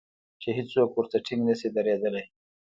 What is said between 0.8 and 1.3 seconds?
ورته